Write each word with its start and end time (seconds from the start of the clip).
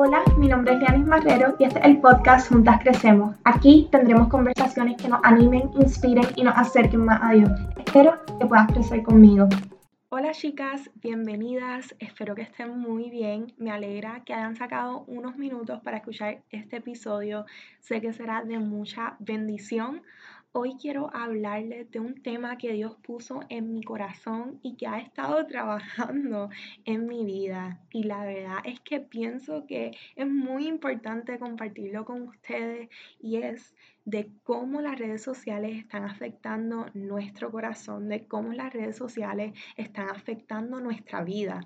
Hola, 0.00 0.22
mi 0.36 0.46
nombre 0.46 0.74
es 0.74 0.78
Lianis 0.78 1.08
Marrero 1.08 1.56
y 1.58 1.64
este 1.64 1.80
es 1.80 1.84
el 1.84 2.00
podcast 2.00 2.48
Juntas 2.48 2.80
Crecemos. 2.84 3.34
Aquí 3.42 3.88
tendremos 3.90 4.28
conversaciones 4.28 4.96
que 4.96 5.08
nos 5.08 5.18
animen, 5.24 5.72
inspiren 5.74 6.24
y 6.36 6.44
nos 6.44 6.56
acerquen 6.56 7.04
más 7.04 7.18
a 7.20 7.32
Dios. 7.32 7.50
Espero 7.84 8.16
que 8.38 8.46
puedas 8.46 8.68
crecer 8.68 9.02
conmigo. 9.02 9.48
Hola 10.10 10.30
chicas, 10.30 10.88
bienvenidas. 11.02 11.96
Espero 11.98 12.36
que 12.36 12.42
estén 12.42 12.78
muy 12.78 13.10
bien. 13.10 13.52
Me 13.58 13.72
alegra 13.72 14.22
que 14.24 14.34
hayan 14.34 14.54
sacado 14.54 15.02
unos 15.08 15.36
minutos 15.36 15.80
para 15.82 15.96
escuchar 15.96 16.42
este 16.50 16.76
episodio. 16.76 17.44
Sé 17.80 18.00
que 18.00 18.12
será 18.12 18.44
de 18.44 18.60
mucha 18.60 19.16
bendición. 19.18 20.02
Hoy 20.60 20.74
quiero 20.74 21.08
hablarles 21.14 21.88
de 21.92 22.00
un 22.00 22.20
tema 22.20 22.58
que 22.58 22.72
Dios 22.72 22.96
puso 22.96 23.42
en 23.48 23.72
mi 23.74 23.84
corazón 23.84 24.58
y 24.60 24.74
que 24.74 24.88
ha 24.88 24.98
estado 24.98 25.46
trabajando 25.46 26.50
en 26.84 27.06
mi 27.06 27.24
vida. 27.24 27.80
Y 27.92 28.02
la 28.02 28.24
verdad 28.24 28.56
es 28.64 28.80
que 28.80 28.98
pienso 28.98 29.66
que 29.68 29.96
es 30.16 30.26
muy 30.26 30.66
importante 30.66 31.38
compartirlo 31.38 32.04
con 32.04 32.22
ustedes 32.22 32.88
y 33.20 33.36
es 33.36 33.72
de 34.04 34.32
cómo 34.42 34.80
las 34.80 34.98
redes 34.98 35.22
sociales 35.22 35.78
están 35.78 36.02
afectando 36.02 36.86
nuestro 36.92 37.52
corazón, 37.52 38.08
de 38.08 38.26
cómo 38.26 38.52
las 38.52 38.72
redes 38.72 38.96
sociales 38.96 39.52
están 39.76 40.08
afectando 40.10 40.80
nuestra 40.80 41.22
vida. 41.22 41.60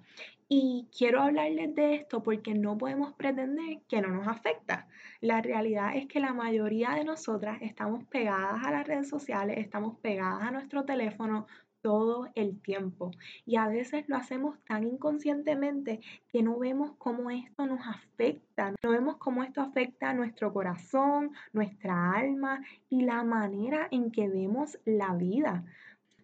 Y 0.54 0.86
quiero 0.94 1.22
hablarles 1.22 1.74
de 1.74 1.94
esto 1.94 2.22
porque 2.22 2.52
no 2.52 2.76
podemos 2.76 3.14
pretender 3.14 3.80
que 3.88 4.02
no 4.02 4.08
nos 4.08 4.28
afecta. 4.28 4.86
La 5.22 5.40
realidad 5.40 5.96
es 5.96 6.06
que 6.06 6.20
la 6.20 6.34
mayoría 6.34 6.90
de 6.90 7.04
nosotras 7.04 7.56
estamos 7.62 8.04
pegadas 8.04 8.62
a 8.62 8.70
las 8.70 8.86
redes 8.86 9.08
sociales, 9.08 9.56
estamos 9.56 9.98
pegadas 10.00 10.42
a 10.42 10.50
nuestro 10.50 10.84
teléfono 10.84 11.46
todo 11.80 12.28
el 12.34 12.60
tiempo. 12.60 13.12
Y 13.46 13.56
a 13.56 13.66
veces 13.66 14.06
lo 14.10 14.16
hacemos 14.16 14.62
tan 14.66 14.86
inconscientemente 14.86 16.00
que 16.28 16.42
no 16.42 16.58
vemos 16.58 16.92
cómo 16.98 17.30
esto 17.30 17.64
nos 17.64 17.80
afecta, 17.86 18.74
no 18.82 18.90
vemos 18.90 19.16
cómo 19.16 19.42
esto 19.44 19.62
afecta 19.62 20.10
a 20.10 20.14
nuestro 20.14 20.52
corazón, 20.52 21.32
nuestra 21.54 22.12
alma 22.12 22.60
y 22.90 23.06
la 23.06 23.24
manera 23.24 23.88
en 23.90 24.10
que 24.10 24.28
vemos 24.28 24.78
la 24.84 25.14
vida. 25.14 25.64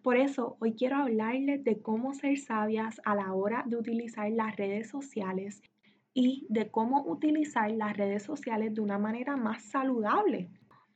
Por 0.01 0.15
eso 0.15 0.55
hoy 0.59 0.73
quiero 0.73 0.97
hablarles 0.97 1.63
de 1.63 1.81
cómo 1.81 2.13
ser 2.13 2.37
sabias 2.37 3.01
a 3.03 3.15
la 3.15 3.33
hora 3.33 3.63
de 3.67 3.75
utilizar 3.75 4.31
las 4.31 4.55
redes 4.55 4.89
sociales 4.89 5.61
y 6.13 6.47
de 6.49 6.69
cómo 6.71 7.03
utilizar 7.05 7.69
las 7.71 7.97
redes 7.97 8.23
sociales 8.23 8.73
de 8.73 8.81
una 8.81 8.97
manera 8.97 9.35
más 9.35 9.61
saludable. 9.63 10.49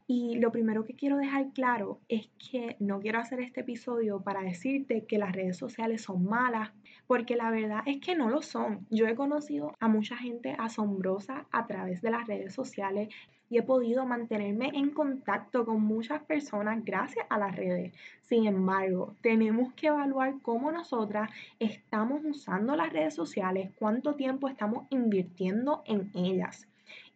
Y 0.07 0.35
lo 0.35 0.51
primero 0.51 0.85
que 0.85 0.95
quiero 0.95 1.17
dejar 1.17 1.51
claro 1.53 1.99
es 2.07 2.29
que 2.37 2.75
no 2.79 2.99
quiero 2.99 3.19
hacer 3.19 3.39
este 3.41 3.61
episodio 3.61 4.21
para 4.21 4.41
decirte 4.41 5.05
que 5.05 5.17
las 5.17 5.33
redes 5.33 5.57
sociales 5.57 6.01
son 6.01 6.23
malas, 6.23 6.71
porque 7.07 7.35
la 7.35 7.51
verdad 7.51 7.81
es 7.85 7.99
que 7.99 8.15
no 8.15 8.29
lo 8.29 8.41
son. 8.41 8.85
Yo 8.89 9.07
he 9.07 9.15
conocido 9.15 9.73
a 9.79 9.87
mucha 9.87 10.17
gente 10.17 10.55
asombrosa 10.59 11.47
a 11.51 11.67
través 11.67 12.01
de 12.01 12.11
las 12.11 12.27
redes 12.27 12.53
sociales 12.53 13.09
y 13.53 13.59
he 13.59 13.61
podido 13.61 14.03
mantenerme 14.03 14.71
en 14.73 14.89
contacto 14.89 15.63
con 15.63 15.79
muchas 15.79 16.23
personas 16.23 16.83
gracias 16.83 17.27
a 17.29 17.37
las 17.37 17.55
redes. 17.55 17.93
Sin 18.23 18.47
embargo, 18.47 19.13
tenemos 19.21 19.71
que 19.75 19.87
evaluar 19.87 20.33
cómo 20.41 20.71
nosotras 20.71 21.29
estamos 21.59 22.21
usando 22.25 22.75
las 22.75 22.91
redes 22.91 23.13
sociales, 23.13 23.69
cuánto 23.77 24.15
tiempo 24.15 24.47
estamos 24.47 24.87
invirtiendo 24.89 25.83
en 25.85 26.09
ellas. 26.15 26.67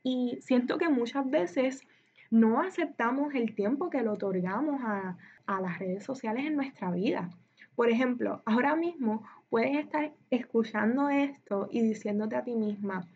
Y 0.04 0.38
siento 0.42 0.78
que 0.78 0.90
muchas 0.90 1.28
veces 1.28 1.82
no 2.30 2.62
aceptamos 2.62 3.34
el 3.34 3.56
tiempo 3.56 3.90
que 3.90 4.04
le 4.04 4.10
otorgamos 4.10 4.80
a, 4.84 5.18
a 5.48 5.60
las 5.60 5.80
redes 5.80 6.04
sociales 6.04 6.46
en 6.46 6.56
nuestra 6.56 6.92
vida. 6.92 7.32
Por 7.76 7.90
ejemplo, 7.90 8.44
ahora 8.46 8.76
mismo 8.76 9.24
puedes 9.50 9.76
estar 9.76 10.14
escuchando 10.30 11.10
esto 11.10 11.68
y 11.72 11.82
diciéndote 11.82 12.36
a 12.36 12.44
ti 12.44 12.54
misma, 12.54 13.08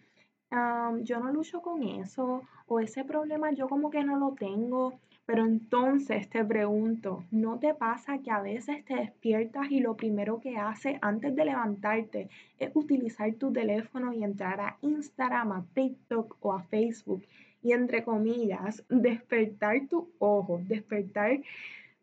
yo 1.03 1.19
no 1.19 1.31
lucho 1.31 1.61
con 1.61 1.83
eso 1.83 2.43
o 2.67 2.79
ese 2.79 3.03
problema 3.03 3.51
yo 3.51 3.67
como 3.69 3.89
que 3.89 4.03
no 4.03 4.17
lo 4.17 4.33
tengo. 4.33 4.93
Pero 5.25 5.45
entonces 5.45 6.29
te 6.29 6.43
pregunto, 6.43 7.23
¿no 7.31 7.57
te 7.57 7.73
pasa 7.73 8.17
que 8.17 8.31
a 8.31 8.41
veces 8.41 8.83
te 8.83 8.95
despiertas 8.95 9.71
y 9.71 9.79
lo 9.79 9.95
primero 9.95 10.41
que 10.41 10.57
haces 10.57 10.97
antes 11.01 11.35
de 11.35 11.45
levantarte 11.45 12.29
es 12.59 12.71
utilizar 12.73 13.33
tu 13.35 13.53
teléfono 13.53 14.13
y 14.13 14.23
entrar 14.23 14.59
a 14.59 14.77
Instagram, 14.81 15.51
a 15.53 15.65
TikTok 15.73 16.35
o 16.41 16.53
a 16.53 16.63
Facebook? 16.63 17.23
Y 17.63 17.71
entre 17.71 18.03
comillas, 18.03 18.83
despertar 18.89 19.87
tu 19.87 20.09
ojo, 20.19 20.59
despertar 20.67 21.39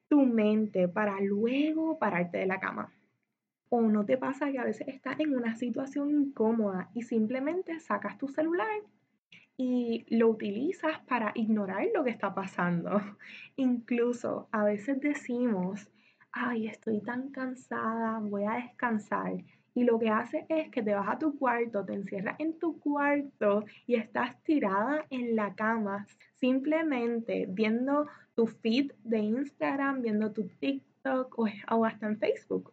tu 0.09 0.25
mente 0.25 0.89
para 0.89 1.21
luego 1.21 1.99
pararte 1.99 2.39
de 2.39 2.47
la 2.47 2.61
cama. 2.61 2.91
¿O 3.71 3.83
no 3.83 4.05
te 4.07 4.17
pasa 4.17 4.51
que 4.51 4.59
a 4.59 4.65
veces 4.65 4.89
estás 4.89 5.21
en 5.21 5.37
una 5.37 5.55
situación 5.55 6.11
incómoda 6.11 6.91
y 6.95 7.03
simplemente 7.03 7.79
sacas 7.81 8.17
tu 8.17 8.29
celular 8.29 8.81
y 9.59 10.07
lo 10.09 10.29
utilizas 10.29 11.01
para 11.01 11.33
ignorar 11.35 11.87
lo 11.95 12.03
que 12.03 12.11
está 12.11 12.35
pasando? 12.35 13.01
Incluso 13.57 14.49
a 14.53 14.65
veces 14.65 15.01
decimos, 15.01 15.91
ay, 16.33 16.67
estoy 16.67 17.01
tan 17.03 17.29
cansada, 17.29 18.21
voy 18.21 18.45
a 18.45 18.53
descansar. 18.53 19.45
Y 19.75 19.85
lo 19.85 19.99
que 19.99 20.09
hace 20.09 20.47
es 20.49 20.71
que 20.71 20.83
te 20.83 20.95
vas 20.95 21.09
a 21.09 21.19
tu 21.19 21.39
cuarto, 21.39 21.85
te 21.85 21.93
encierras 21.93 22.41
en 22.41 22.59
tu 22.59 22.81
cuarto 22.81 23.65
y 23.87 23.97
estás 23.97 24.43
tirada 24.43 25.05
en 25.11 25.37
la 25.37 25.55
cama, 25.55 26.07
simplemente 26.41 27.47
viendo 27.49 28.07
tu 28.35 28.47
feed 28.47 28.93
de 29.05 29.19
Instagram, 29.19 30.01
viendo 30.01 30.33
tu 30.33 30.49
TikTok 30.59 31.39
o 31.39 31.85
hasta 31.85 32.07
en 32.07 32.19
Facebook. 32.19 32.73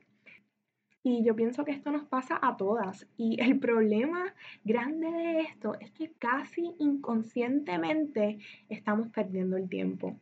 Y 1.08 1.24
yo 1.24 1.36
pienso 1.36 1.64
que 1.64 1.72
esto 1.72 1.92
nos 1.92 2.06
pasa 2.06 2.40
a 2.42 2.58
todas. 2.58 3.06
Y 3.16 3.40
el 3.40 3.60
problema 3.60 4.34
grande 4.64 5.12
de 5.12 5.42
esto 5.42 5.76
es 5.80 5.92
que 5.92 6.12
casi 6.18 6.74
inconscientemente 6.80 8.40
estamos 8.70 9.10
perdiendo 9.10 9.56
el 9.56 9.70
tiempo. 9.70 10.20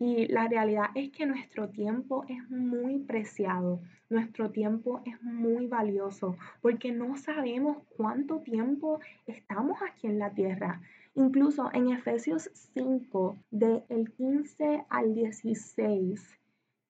Y 0.00 0.26
la 0.26 0.48
realidad 0.48 0.86
es 0.96 1.12
que 1.12 1.24
nuestro 1.26 1.68
tiempo 1.68 2.24
es 2.28 2.50
muy 2.50 2.98
preciado, 2.98 3.80
nuestro 4.10 4.50
tiempo 4.50 5.02
es 5.06 5.22
muy 5.22 5.68
valioso, 5.68 6.36
porque 6.60 6.90
no 6.90 7.16
sabemos 7.16 7.76
cuánto 7.96 8.40
tiempo 8.40 8.98
estamos 9.28 9.78
aquí 9.82 10.08
en 10.08 10.18
la 10.18 10.34
tierra. 10.34 10.82
Incluso 11.14 11.70
en 11.72 11.90
Efesios 11.90 12.50
5, 12.74 13.36
del 13.52 14.10
15 14.16 14.84
al 14.88 15.14
16, 15.14 16.40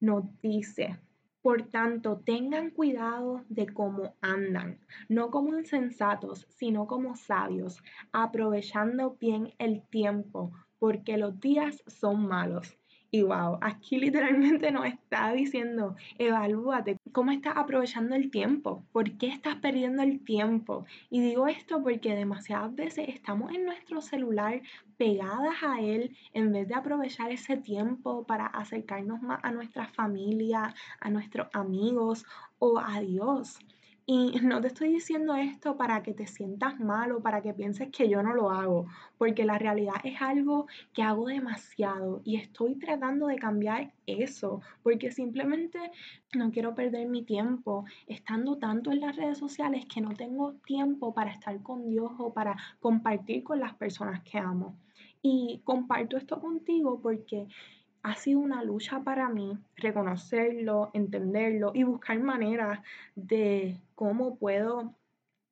nos 0.01 0.25
dice, 0.41 0.97
por 1.45 1.61
tanto, 1.69 2.23
tengan 2.25 2.71
cuidado 2.71 3.45
de 3.51 3.67
cómo 3.67 4.17
andan, 4.23 4.81
no 5.11 5.31
como 5.31 5.59
insensatos, 5.59 6.47
sino 6.49 6.87
como 6.87 7.17
sabios, 7.17 7.83
aprovechando 8.13 9.19
bien 9.21 9.53
el 9.59 9.87
tiempo, 9.87 10.53
porque 10.79 11.19
los 11.19 11.39
días 11.41 11.85
son 11.87 12.27
malos. 12.27 12.79
Y 13.15 13.23
wow, 13.23 13.59
aquí 13.61 13.97
literalmente 14.01 14.73
nos 14.73 14.87
está 14.87 15.33
diciendo, 15.33 15.95
evalúate 16.19 16.97
cómo 17.13 17.31
estás 17.31 17.57
aprovechando 17.57 18.17
el 18.17 18.29
tiempo, 18.29 18.83
por 18.91 19.17
qué 19.19 19.29
estás 19.29 19.55
perdiendo 19.55 20.03
el 20.03 20.19
tiempo. 20.25 20.85
Y 21.11 21.21
digo 21.21 21.47
esto 21.47 21.81
porque 21.81 22.17
demasiadas 22.17 22.75
veces 22.75 23.09
estamos 23.09 23.53
en 23.53 23.67
nuestro 23.67 24.03
celular 24.03 24.63
pegadas 24.97 25.63
a 25.63 25.81
él 25.81 26.17
en 26.33 26.51
vez 26.51 26.67
de 26.67 26.75
aprovechar 26.75 27.31
ese 27.31 27.57
tiempo 27.57 28.27
para 28.27 28.47
acercarnos 28.47 29.23
más 29.23 29.39
a 29.45 29.53
nuestra 29.53 29.87
familia, 29.87 30.75
a 30.99 31.09
nuestros 31.09 31.47
amigos 31.53 32.25
o 32.59 32.81
a 32.81 32.99
Dios. 32.99 33.61
Y 34.07 34.33
no 34.43 34.61
te 34.61 34.67
estoy 34.69 34.93
diciendo 34.93 35.35
esto 35.35 35.79
para 35.79 36.03
que 36.03 36.13
te 36.13 36.27
sientas 36.27 36.79
mal 36.79 37.13
o 37.13 37.23
para 37.23 37.41
que 37.41 37.55
pienses 37.55 37.89
que 37.89 38.07
yo 38.07 38.23
no 38.23 38.35
lo 38.35 38.51
hago, 38.51 38.87
porque 39.17 39.47
la 39.47 39.57
realidad 39.57 39.95
es 40.05 40.21
algo 40.21 40.67
que 40.93 41.03
hago 41.03 41.27
demasiado 41.27 42.21
y 42.23 42.37
estoy 42.37 42.75
tratando 42.75 43.29
de 43.29 43.37
cambiar 43.37 43.95
eso, 44.07 44.61
porque 44.83 45.11
simplemente 45.11 45.79
no 46.35 46.51
quiero 46.51 46.75
perder 46.75 47.09
mi 47.09 47.23
tiempo 47.23 47.87
estando 48.07 48.59
tanto 48.59 48.93
en 48.93 49.01
las 49.01 49.17
redes 49.17 49.39
sociales 49.39 49.87
que 49.87 50.03
no 50.03 50.11
tengo 50.15 50.53
tiempo 50.67 51.15
para 51.15 51.31
estar 51.31 51.63
con 51.63 51.89
Dios 51.89 52.13
o 52.19 52.35
para 52.35 52.57
compartir 52.81 53.43
con 53.43 53.59
las 53.59 53.75
personas 53.75 54.23
que 54.23 54.37
amo. 54.37 54.77
Y 55.23 55.63
comparto 55.65 56.19
esto 56.19 56.39
contigo 56.39 57.01
porque 57.01 57.49
ha 58.05 58.15
sido 58.17 58.39
una 58.39 58.63
lucha 58.63 59.01
para 59.01 59.29
mí 59.31 59.59
reconocerlo, 59.77 60.91
entenderlo 60.93 61.73
y 61.75 61.85
buscar 61.85 62.21
maneras 62.21 62.81
de 63.17 63.81
cómo 63.95 64.37
puedo 64.37 64.95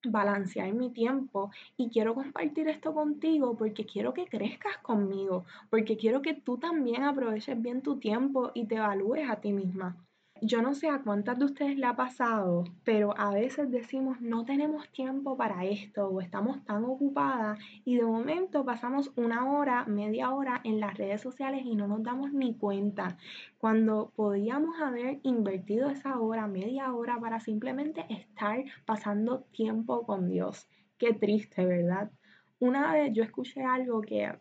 balancear 0.05 0.73
mi 0.75 0.91
tiempo. 0.91 1.51
Y 1.79 1.89
quiero 1.89 2.15
compartir 2.15 2.69
esto 2.69 2.93
contigo 2.93 3.57
porque 3.57 3.87
quiero 3.87 4.13
que 4.13 4.27
crezcas 4.27 4.77
conmigo, 4.79 5.47
porque 5.71 5.97
quiero 5.97 6.21
que 6.21 6.35
tú 6.35 6.59
también 6.59 7.05
aproveches 7.05 7.61
bien 7.61 7.81
tu 7.81 7.99
tiempo 7.99 8.51
y 8.55 8.67
te 8.67 8.77
evalúes 8.77 9.29
a 9.31 9.41
ti 9.41 9.53
misma 9.53 9.97
yo 10.45 10.61
no 10.61 10.75
sé 10.75 10.89
a 10.89 11.03
cuántas 11.03 11.39
de 11.39 11.45
ustedes 11.45 11.79
le 11.79 11.87
ha 11.87 11.95
pasado, 11.95 12.65
pero 12.83 13.17
a 13.17 13.33
veces 13.33 13.71
decimos 13.71 14.21
no 14.21 14.45
tenemos 14.45 14.89
tiempo 14.91 15.37
para 15.37 15.65
esto 15.65 16.09
o 16.09 16.21
estamos 16.21 16.65
tan 16.65 16.85
ocupadas 16.85 17.61
y 17.85 17.95
de 17.97 18.05
momento 18.05 18.65
pasamos 18.65 19.13
una 19.15 19.53
hora, 19.53 19.85
media 19.85 20.35
hora 20.35 20.61
en 20.65 20.81
las 20.81 20.99
redes 20.99 21.21
sociales 21.21 21.63
y 21.65 21.77
no 21.77 21.87
nos 21.87 22.03
damos 22.03 22.33
ni 22.33 22.57
cuenta 22.57 23.17
cuando 23.59 24.13
podíamos 24.17 24.81
haber 24.81 25.21
invertido 25.23 25.89
esa 25.89 26.19
hora, 26.19 26.49
media 26.49 26.93
hora 26.93 27.21
para 27.21 27.39
simplemente 27.39 28.05
estar 28.09 28.65
pasando 28.85 29.43
tiempo 29.53 30.05
con 30.05 30.29
Dios. 30.29 30.69
Qué 30.99 31.15
triste, 31.15 31.65
¿verdad? 31.65 32.11
Una 32.59 32.93
vez 32.93 33.13
yo 33.13 33.23
escuché 33.23 33.63
algo 33.63 34.01
que, 34.01 34.33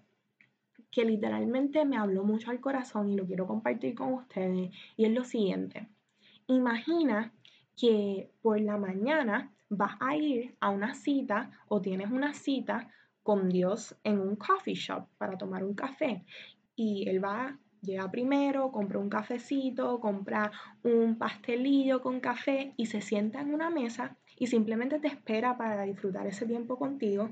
que 0.91 1.05
literalmente 1.05 1.85
me 1.85 1.97
habló 1.97 2.23
mucho 2.23 2.51
al 2.51 2.59
corazón 2.59 3.09
y 3.09 3.15
lo 3.15 3.25
quiero 3.25 3.47
compartir 3.47 3.95
con 3.95 4.13
ustedes 4.13 4.71
y 4.97 5.05
es 5.05 5.11
lo 5.11 5.23
siguiente. 5.23 5.87
Imagina 6.47 7.33
que 7.77 8.29
por 8.41 8.59
la 8.59 8.77
mañana 8.77 9.53
vas 9.69 9.95
a 10.01 10.15
ir 10.17 10.55
a 10.59 10.69
una 10.69 10.93
cita 10.93 11.51
o 11.69 11.81
tienes 11.81 12.11
una 12.11 12.33
cita 12.33 12.89
con 13.23 13.49
Dios 13.49 13.95
en 14.03 14.19
un 14.19 14.35
coffee 14.35 14.73
shop 14.73 15.07
para 15.17 15.37
tomar 15.37 15.63
un 15.63 15.73
café 15.73 16.25
y 16.75 17.07
él 17.07 17.23
va 17.23 17.57
llega 17.81 18.11
primero, 18.11 18.71
compra 18.71 18.99
un 18.99 19.09
cafecito, 19.09 19.99
compra 19.99 20.51
un 20.83 21.17
pastelillo 21.17 22.01
con 22.01 22.19
café 22.19 22.73
y 22.77 22.85
se 22.85 23.01
sienta 23.01 23.41
en 23.41 23.53
una 23.53 23.69
mesa 23.69 24.17
y 24.37 24.47
simplemente 24.47 24.99
te 24.99 25.07
espera 25.07 25.57
para 25.57 25.83
disfrutar 25.83 26.27
ese 26.27 26.45
tiempo 26.45 26.77
contigo 26.77 27.29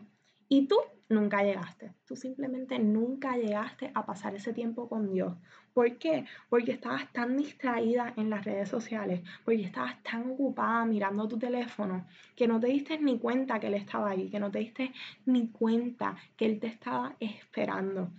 y 0.49 0.67
tú 0.67 0.75
nunca 1.09 1.43
llegaste, 1.43 1.93
tú 2.05 2.15
simplemente 2.15 2.77
nunca 2.79 3.37
llegaste 3.37 3.91
a 3.93 4.05
pasar 4.05 4.35
ese 4.35 4.51
tiempo 4.51 4.89
con 4.89 5.11
Dios. 5.11 5.35
¿Por 5.73 5.97
qué? 5.97 6.25
Porque 6.49 6.71
estabas 6.71 7.11
tan 7.13 7.37
distraída 7.37 8.13
en 8.17 8.29
las 8.29 8.43
redes 8.43 8.67
sociales, 8.67 9.21
porque 9.45 9.61
estabas 9.61 10.01
tan 10.03 10.31
ocupada 10.31 10.85
mirando 10.85 11.27
tu 11.27 11.37
teléfono, 11.37 12.05
que 12.35 12.47
no 12.47 12.59
te 12.59 12.67
diste 12.67 12.97
ni 12.99 13.19
cuenta 13.19 13.59
que 13.59 13.67
Él 13.67 13.75
estaba 13.75 14.09
ahí, 14.09 14.29
que 14.29 14.39
no 14.39 14.51
te 14.51 14.59
diste 14.59 14.91
ni 15.25 15.49
cuenta 15.49 16.17
que 16.35 16.45
Él 16.45 16.59
te 16.59 16.67
estaba 16.67 17.15
esperando. 17.19 18.11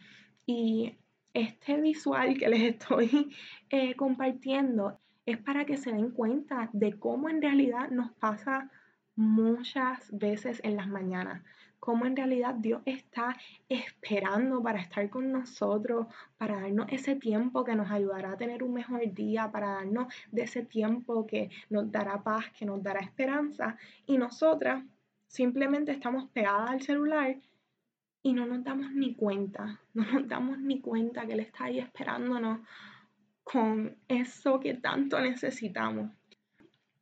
Y 0.47 0.97
este 1.35 1.81
visual 1.81 2.38
que 2.38 2.49
les 2.49 2.62
estoy 2.75 3.35
eh, 3.71 3.94
compartiendo 3.94 4.99
es 5.26 5.38
para 5.38 5.65
que 5.65 5.76
se 5.76 5.93
den 5.93 6.11
cuenta 6.11 6.71
de 6.73 6.99
cómo 6.99 7.29
en 7.29 7.43
realidad 7.43 7.91
nos 7.91 8.12
pasa 8.12 8.71
muchas 9.17 10.09
veces 10.17 10.61
en 10.65 10.76
las 10.76 10.88
mañanas, 10.88 11.43
cómo 11.81 12.06
en 12.06 12.15
realidad 12.15 12.55
Dios 12.55 12.82
está 12.85 13.37
esperando 13.69 14.62
para 14.62 14.81
estar 14.81 15.09
con 15.09 15.32
nosotros, 15.32 16.06
para 16.38 16.61
darnos 16.61 16.87
ese 16.91 17.17
tiempo 17.17 17.65
que 17.65 17.75
nos 17.75 17.91
ayudará 17.91 18.32
a 18.32 18.37
tener 18.37 18.62
un 18.62 18.75
mejor 18.75 19.00
día, 19.12 19.50
para 19.50 19.71
darnos 19.71 20.12
de 20.31 20.43
ese 20.43 20.62
tiempo 20.62 21.27
que 21.27 21.50
nos 21.71 21.91
dará 21.91 22.23
paz, 22.23 22.44
que 22.56 22.67
nos 22.67 22.82
dará 22.82 23.00
esperanza, 23.00 23.77
y 24.06 24.19
nosotras 24.19 24.85
simplemente 25.27 25.93
estamos 25.93 26.29
pegadas 26.31 26.71
al 26.71 26.82
celular 26.82 27.37
y 28.23 28.33
no 28.35 28.47
nos 28.47 28.62
damos 28.62 28.93
ni 28.93 29.15
cuenta, 29.15 29.81
no 29.94 30.05
nos 30.05 30.29
damos 30.29 30.59
ni 30.59 30.81
cuenta 30.81 31.26
que 31.26 31.33
Él 31.33 31.41
está 31.41 31.65
ahí 31.65 31.79
esperándonos 31.79 32.61
con 33.43 33.97
eso 34.06 34.61
que 34.61 34.75
tanto 34.75 35.19
necesitamos. 35.21 36.11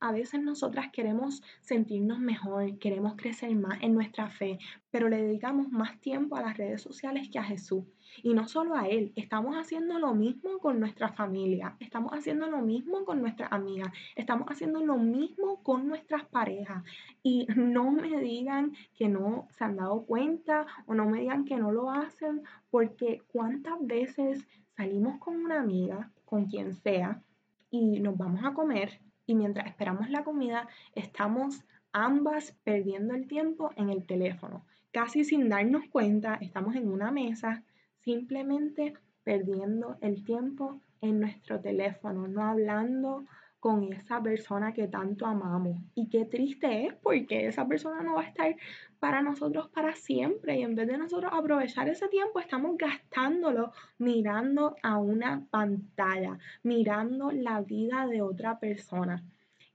A 0.01 0.13
veces 0.13 0.41
nosotras 0.41 0.91
queremos 0.93 1.43
sentirnos 1.61 2.21
mejor, 2.21 2.79
queremos 2.79 3.17
crecer 3.17 3.57
más 3.57 3.83
en 3.83 3.95
nuestra 3.95 4.31
fe, 4.31 4.61
pero 4.93 5.09
le 5.09 5.21
dedicamos 5.21 5.73
más 5.73 6.01
tiempo 6.01 6.37
a 6.37 6.43
las 6.43 6.57
redes 6.57 6.83
sociales 6.83 7.29
que 7.29 7.41
a 7.41 7.43
Jesús. 7.43 7.85
Y 8.23 8.33
no 8.33 8.47
solo 8.47 8.77
a 8.77 8.87
Él, 8.87 9.13
estamos 9.17 9.57
haciendo 9.57 9.99
lo 9.99 10.15
mismo 10.15 10.61
con 10.61 10.79
nuestra 10.79 11.09
familia, 11.09 11.77
estamos 11.81 12.13
haciendo 12.13 12.49
lo 12.49 12.63
mismo 12.63 13.05
con 13.05 13.21
nuestras 13.21 13.51
amigas, 13.51 13.89
estamos 14.15 14.47
haciendo 14.49 14.81
lo 14.85 14.99
mismo 14.99 15.65
con 15.65 15.89
nuestras 15.89 16.25
parejas. 16.27 16.85
Y 17.25 17.49
no 17.57 17.91
me 17.91 18.21
digan 18.21 18.77
que 18.95 19.09
no 19.09 19.49
se 19.51 19.65
han 19.65 19.77
dado 19.77 20.07
cuenta 20.07 20.67
o 20.87 20.95
no 20.95 21.07
me 21.07 21.23
digan 21.23 21.45
que 21.45 21.57
no 21.57 21.73
lo 21.73 21.91
hacen, 21.91 22.43
porque 22.71 23.23
cuántas 23.27 23.85
veces 23.85 24.47
salimos 24.77 25.19
con 25.19 25.37
una 25.45 25.61
amiga, 25.61 26.13
con 26.25 26.47
quien 26.47 26.73
sea, 26.73 27.21
y 27.69 27.99
nos 27.99 28.17
vamos 28.17 28.45
a 28.45 28.55
comer 28.55 29.01
y 29.29 29.35
mientras 29.35 29.67
esperamos 29.67 30.09
la 30.09 30.25
comida 30.25 30.69
estamos 30.95 31.63
ambas 31.93 32.57
perdiendo 32.65 33.15
el 33.15 33.29
tiempo 33.29 33.71
en 33.77 33.91
el 33.91 34.07
teléfono. 34.07 34.65
Casi 34.91 35.23
sin 35.23 35.51
darnos 35.51 35.85
cuenta, 35.91 36.37
estamos 36.41 36.75
en 36.75 36.89
una 36.89 37.11
mesa 37.13 37.63
simplemente 38.01 38.95
perdiendo 39.25 39.99
el 40.01 40.25
tiempo 40.25 40.81
en 41.03 41.21
nuestro 41.21 41.61
teléfono, 41.61 42.27
no 42.27 42.43
hablando 42.43 43.27
con 43.61 43.93
esa 43.93 44.23
persona 44.23 44.73
que 44.73 44.87
tanto 44.87 45.27
amamos. 45.27 45.81
Y 45.95 46.09
qué 46.09 46.25
triste 46.25 46.87
es 46.87 46.95
porque 46.95 47.47
esa 47.47 47.67
persona 47.67 48.03
no 48.03 48.15
va 48.15 48.23
a 48.23 48.29
estar 48.29 48.57
para 48.99 49.23
nosotros 49.23 49.69
para 49.69 49.95
siempre 49.95 50.59
y 50.59 50.63
en 50.63 50.75
vez 50.75 50.87
de 50.87 50.99
nosotros 50.99 51.33
aprovechar 51.35 51.89
ese 51.89 52.09
tiempo 52.09 52.41
estamos 52.41 52.77
gastándolo 52.77 53.73
mirando 53.99 54.77
a 54.83 54.99
una 54.99 55.47
pantalla, 55.51 56.39
mirando 56.63 57.33
la 57.33 57.61
vida 57.63 58.07
de 58.07 58.23
otra 58.23 58.59
persona. 58.59 59.25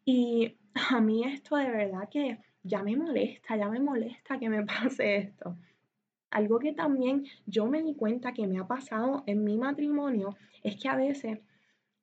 Y 0.06 0.57
a 0.91 1.00
mí 1.00 1.24
esto 1.25 1.56
de 1.56 1.69
verdad 1.69 2.09
que 2.09 2.39
ya 2.63 2.83
me 2.83 2.95
molesta, 2.95 3.57
ya 3.57 3.69
me 3.69 3.80
molesta 3.80 4.39
que 4.39 4.50
me 4.50 4.65
pase 4.65 5.18
esto. 5.18 5.57
Algo 6.31 6.57
que 6.57 6.74
también 6.74 7.25
yo 7.45 7.68
me 7.68 7.83
di 7.83 7.95
cuenta 7.95 8.33
que 8.33 8.47
me 8.47 8.59
ha 8.59 8.65
pasado 8.65 9.24
en 9.27 9.44
mi 9.44 9.57
matrimonio 9.57 10.35
es 10.63 10.77
que 10.77 10.89
a 10.89 10.95
veces 10.95 11.39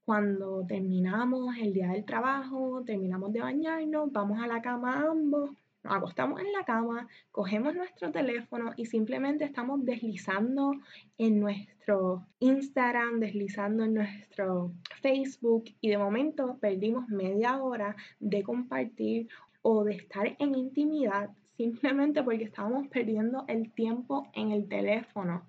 cuando 0.05 0.65
terminamos 0.67 1.57
el 1.59 1.73
día 1.73 1.89
del 1.89 2.05
trabajo, 2.05 2.83
terminamos 2.85 3.33
de 3.33 3.41
bañarnos, 3.41 4.13
vamos 4.13 4.43
a 4.43 4.47
la 4.47 4.61
cama 4.61 5.05
ambos, 5.09 5.51
nos 5.83 5.95
acostamos 5.95 6.41
en 6.41 6.53
la 6.53 6.65
cama, 6.65 7.09
cogemos 7.31 7.75
nuestro 7.75 8.11
teléfono 8.11 8.73
y 8.77 8.87
simplemente 8.87 9.45
estamos 9.45 9.85
deslizando 9.85 10.73
en 11.17 11.41
nuestro 11.41 12.27
Instagram, 12.41 13.21
deslizando 13.21 13.85
en 13.85 13.95
nuestro 13.95 14.73
Facebook 15.01 15.65
y 15.81 15.89
de 15.89 15.99
momento 15.99 16.59
perdimos 16.61 17.09
media 17.09 17.63
hora 17.63 17.97
de 18.19 18.43
compartir 18.43 19.29
o 19.63 19.85
de 19.85 19.95
estar 19.95 20.37
en 20.39 20.55
intimidad 20.55 21.31
simplemente 21.57 22.23
porque 22.23 22.45
estábamos 22.45 22.89
perdiendo 22.89 23.45
el 23.47 23.71
tiempo 23.73 24.29
en 24.33 24.51
el 24.51 24.67
teléfono. 24.67 25.47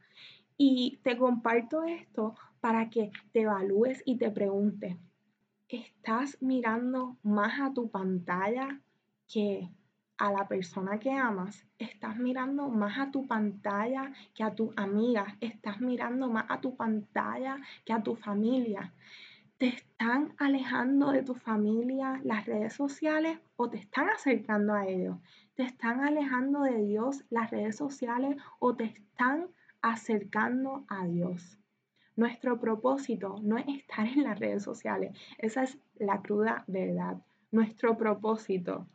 Y 0.58 1.00
te 1.04 1.18
comparto 1.18 1.84
esto 1.84 2.36
para 2.62 2.90
que 2.90 3.12
te 3.34 3.42
evalúes 3.42 4.02
y 4.06 4.18
te 4.18 4.30
preguntes, 4.32 4.96
¿estás 5.68 6.38
mirando 6.42 7.18
más 7.24 7.60
a 7.60 7.74
tu 7.74 7.90
pantalla 7.90 8.80
que 9.28 9.70
a 10.18 10.32
la 10.32 10.48
persona 10.48 11.00
que 11.00 11.12
amas? 11.12 11.66
¿Estás 11.80 12.18
mirando 12.18 12.70
más 12.70 13.00
a 13.00 13.12
tu 13.12 13.28
pantalla 13.28 14.14
que 14.34 14.44
a 14.44 14.54
tu 14.54 14.72
amiga? 14.76 15.36
¿Estás 15.42 15.82
mirando 15.82 16.30
más 16.30 16.46
a 16.50 16.62
tu 16.62 16.76
pantalla 16.76 17.58
que 17.84 17.94
a 17.94 18.04
tu 18.04 18.16
familia? 18.16 18.94
¿Te 19.58 19.68
están 19.68 20.34
alejando 20.38 21.12
de 21.12 21.24
tu 21.24 21.36
familia 21.36 22.22
las 22.24 22.46
redes 22.46 22.74
sociales 22.74 23.40
o 23.56 23.70
te 23.70 23.78
están 23.78 24.10
acercando 24.10 24.74
a 24.74 24.88
ellos? 24.88 25.18
¿Te 25.56 25.64
están 25.64 26.02
alejando 26.02 26.62
de 26.62 26.84
Dios 26.84 27.24
las 27.30 27.52
redes 27.52 27.76
sociales 27.76 28.38
o 28.60 28.76
te 28.76 28.86
están 28.86 29.50
acercando 29.82 30.86
a 30.88 31.06
Dios. 31.06 31.61
Nuestro 32.22 32.60
propósito 32.60 33.40
no 33.42 33.58
es 33.58 33.68
estar 33.68 34.06
en 34.06 34.22
las 34.22 34.38
redes 34.38 34.62
sociales, 34.62 35.18
esa 35.40 35.64
es 35.64 35.80
la 35.96 36.22
cruda 36.22 36.64
verdad. 36.68 37.18
Nuestro 37.50 37.98
propósito 37.98 38.86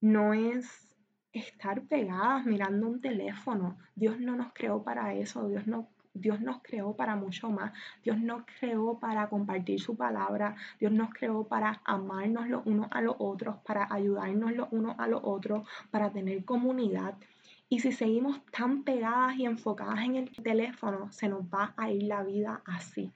no 0.00 0.34
es 0.34 0.94
estar 1.32 1.82
pegadas 1.82 2.46
mirando 2.46 2.86
un 2.86 3.00
teléfono. 3.00 3.76
Dios 3.96 4.20
no 4.20 4.36
nos 4.36 4.52
creó 4.52 4.84
para 4.84 5.14
eso, 5.14 5.48
Dios 5.48 5.66
no 5.66 5.88
Dios 6.14 6.40
nos 6.40 6.62
creó 6.62 6.94
para 6.94 7.16
mucho 7.16 7.50
más. 7.50 7.72
Dios 8.04 8.20
nos 8.20 8.44
creó 8.60 9.00
para 9.00 9.28
compartir 9.28 9.80
su 9.80 9.96
palabra. 9.96 10.54
Dios 10.78 10.92
nos 10.92 11.10
creó 11.12 11.48
para 11.48 11.80
amarnos 11.84 12.46
los 12.48 12.64
unos 12.66 12.86
a 12.92 13.00
los 13.00 13.16
otros, 13.18 13.56
para 13.64 13.92
ayudarnos 13.92 14.52
los 14.52 14.68
unos 14.70 14.94
a 14.96 15.08
los 15.08 15.22
otros, 15.24 15.68
para 15.90 16.12
tener 16.12 16.44
comunidad. 16.44 17.14
Y 17.72 17.78
si 17.78 17.92
seguimos 17.92 18.44
tan 18.46 18.82
pegadas 18.82 19.36
y 19.36 19.46
enfocadas 19.46 20.00
en 20.04 20.16
el 20.16 20.30
teléfono, 20.30 21.10
se 21.12 21.28
nos 21.28 21.42
va 21.42 21.72
a 21.76 21.90
ir 21.90 22.02
la 22.02 22.24
vida 22.24 22.62
así. 22.66 23.12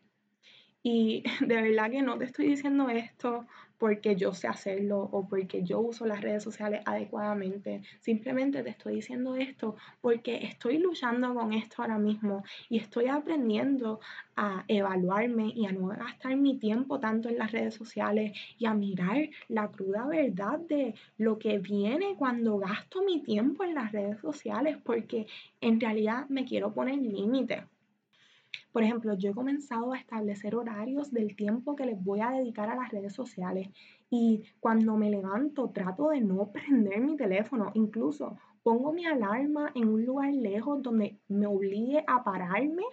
Y 0.80 1.24
de 1.40 1.60
verdad 1.60 1.90
que 1.90 2.02
no 2.02 2.16
te 2.16 2.26
estoy 2.26 2.46
diciendo 2.46 2.88
esto 2.88 3.46
porque 3.84 4.16
yo 4.16 4.32
sé 4.32 4.48
hacerlo 4.48 5.10
o 5.12 5.28
porque 5.28 5.62
yo 5.62 5.78
uso 5.78 6.06
las 6.06 6.22
redes 6.22 6.42
sociales 6.42 6.80
adecuadamente. 6.86 7.82
Simplemente 8.00 8.62
te 8.62 8.70
estoy 8.70 8.94
diciendo 8.94 9.36
esto 9.36 9.76
porque 10.00 10.46
estoy 10.46 10.78
luchando 10.78 11.34
con 11.34 11.52
esto 11.52 11.82
ahora 11.82 11.98
mismo 11.98 12.44
y 12.70 12.78
estoy 12.78 13.08
aprendiendo 13.08 14.00
a 14.36 14.64
evaluarme 14.68 15.52
y 15.54 15.66
a 15.66 15.72
no 15.72 15.88
gastar 15.88 16.34
mi 16.34 16.56
tiempo 16.56 16.98
tanto 16.98 17.28
en 17.28 17.36
las 17.36 17.52
redes 17.52 17.74
sociales 17.74 18.32
y 18.56 18.64
a 18.64 18.72
mirar 18.72 19.28
la 19.48 19.68
cruda 19.70 20.06
verdad 20.06 20.60
de 20.60 20.94
lo 21.18 21.38
que 21.38 21.58
viene 21.58 22.16
cuando 22.16 22.56
gasto 22.56 23.02
mi 23.02 23.20
tiempo 23.20 23.64
en 23.64 23.74
las 23.74 23.92
redes 23.92 24.18
sociales 24.18 24.78
porque 24.82 25.26
en 25.60 25.78
realidad 25.78 26.26
me 26.30 26.46
quiero 26.46 26.72
poner 26.72 26.96
límites 26.96 27.64
por 28.72 28.82
ejemplo, 28.82 29.14
yo 29.14 29.30
he 29.30 29.34
comenzado 29.34 29.92
a 29.92 29.98
establecer 29.98 30.54
horarios 30.54 31.10
del 31.10 31.36
tiempo 31.36 31.76
que 31.76 31.86
les 31.86 32.02
voy 32.02 32.20
a 32.20 32.30
dedicar 32.30 32.68
a 32.68 32.76
las 32.76 32.90
redes 32.90 33.12
sociales 33.12 33.68
y 34.10 34.42
cuando 34.60 34.96
me 34.96 35.10
levanto 35.10 35.70
trato 35.70 36.10
de 36.10 36.20
no 36.20 36.50
prender 36.52 37.00
mi 37.00 37.16
teléfono, 37.16 37.70
incluso 37.74 38.36
pongo 38.62 38.92
mi 38.92 39.04
alarma 39.04 39.70
en 39.74 39.88
un 39.88 40.04
lugar 40.04 40.32
lejos 40.32 40.82
donde 40.82 41.18
me 41.28 41.46
obligue 41.46 42.02
a 42.06 42.24
pararme 42.24 42.84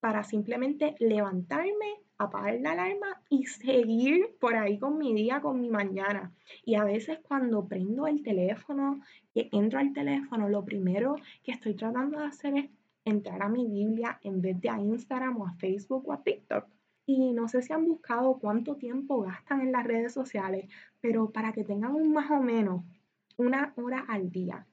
para 0.00 0.24
simplemente 0.24 0.96
levantarme, 0.98 2.00
apagar 2.16 2.58
la 2.60 2.72
alarma 2.72 3.22
y 3.28 3.44
seguir 3.44 4.36
por 4.40 4.56
ahí 4.56 4.78
con 4.78 4.98
mi 4.98 5.14
día, 5.14 5.40
con 5.40 5.60
mi 5.60 5.68
mañana. 5.68 6.32
Y 6.64 6.74
a 6.74 6.84
veces 6.84 7.18
cuando 7.22 7.68
prendo 7.68 8.06
el 8.06 8.22
teléfono, 8.22 9.00
que 9.32 9.48
entro 9.52 9.78
al 9.78 9.92
teléfono, 9.92 10.48
lo 10.48 10.64
primero 10.64 11.16
que 11.44 11.52
estoy 11.52 11.74
tratando 11.74 12.18
de 12.18 12.26
hacer 12.26 12.56
es 12.56 12.70
entrar 13.04 13.42
a 13.42 13.48
mi 13.48 13.66
Biblia 13.66 14.18
en 14.22 14.40
vez 14.40 14.60
de 14.60 14.70
a 14.70 14.80
Instagram 14.80 15.40
o 15.40 15.46
a 15.46 15.54
Facebook 15.54 16.08
o 16.08 16.12
a 16.12 16.22
TikTok. 16.22 16.66
Y 17.06 17.32
no 17.32 17.48
sé 17.48 17.62
si 17.62 17.72
han 17.72 17.86
buscado 17.86 18.38
cuánto 18.38 18.76
tiempo 18.76 19.22
gastan 19.22 19.62
en 19.62 19.72
las 19.72 19.84
redes 19.84 20.12
sociales, 20.12 20.70
pero 21.00 21.30
para 21.30 21.52
que 21.52 21.64
tengan 21.64 22.10
más 22.12 22.30
o 22.30 22.40
menos 22.40 22.84
una 23.36 23.72
hora 23.76 24.04
al 24.08 24.30
día 24.30 24.66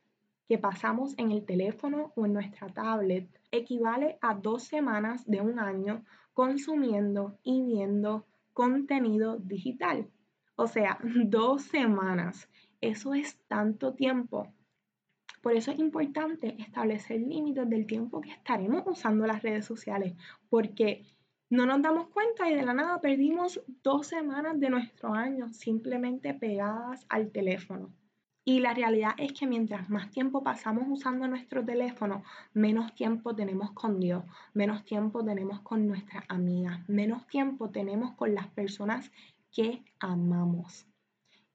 que 0.47 0.57
pasamos 0.57 1.13
en 1.17 1.31
el 1.31 1.45
teléfono 1.45 2.13
o 2.15 2.25
en 2.25 2.33
nuestra 2.33 2.67
tablet 2.67 3.27
equivale 3.51 4.17
a 4.21 4.33
dos 4.33 4.63
semanas 4.63 5.25
de 5.25 5.41
un 5.41 5.59
año 5.59 6.03
consumiendo 6.33 7.37
y 7.43 7.63
viendo 7.63 8.25
contenido 8.53 9.37
digital. 9.37 10.09
O 10.55 10.67
sea, 10.67 10.99
dos 11.25 11.63
semanas. 11.63 12.49
Eso 12.79 13.13
es 13.13 13.37
tanto 13.47 13.93
tiempo. 13.93 14.47
Por 15.41 15.55
eso 15.55 15.71
es 15.71 15.79
importante 15.79 16.55
establecer 16.59 17.19
límites 17.21 17.69
del 17.69 17.85
tiempo 17.85 18.21
que 18.21 18.31
estaremos 18.31 18.83
usando 18.85 19.25
las 19.27 19.41
redes 19.43 19.65
sociales, 19.65 20.13
porque 20.49 21.05
no 21.49 21.65
nos 21.65 21.81
damos 21.81 22.09
cuenta 22.09 22.49
y 22.49 22.55
de 22.55 22.63
la 22.63 22.73
nada 22.73 22.99
perdimos 22.99 23.61
dos 23.81 24.07
semanas 24.07 24.59
de 24.59 24.69
nuestro 24.69 25.13
año 25.13 25.53
simplemente 25.53 26.33
pegadas 26.33 27.05
al 27.07 27.31
teléfono. 27.31 27.93
Y 28.43 28.59
la 28.59 28.73
realidad 28.73 29.11
es 29.17 29.33
que 29.33 29.45
mientras 29.45 29.89
más 29.89 30.09
tiempo 30.09 30.41
pasamos 30.41 30.85
usando 30.87 31.27
nuestro 31.27 31.63
teléfono, 31.65 32.23
menos 32.53 32.95
tiempo 32.95 33.35
tenemos 33.35 33.71
con 33.71 33.99
Dios, 33.99 34.23
menos 34.53 34.85
tiempo 34.85 35.23
tenemos 35.23 35.59
con 35.61 35.85
nuestras 35.85 36.23
amigas, 36.29 36.79
menos 36.87 37.27
tiempo 37.27 37.69
tenemos 37.69 38.13
con 38.15 38.33
las 38.33 38.47
personas 38.47 39.11
que 39.51 39.83
amamos. 39.99 40.85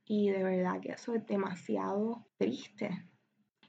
Y 0.05 0.31
de 0.31 0.43
verdad 0.43 0.81
que 0.81 0.93
eso 0.93 1.15
es 1.15 1.27
demasiado 1.27 2.27
triste. 2.37 3.05